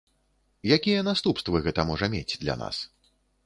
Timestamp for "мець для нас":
2.17-2.85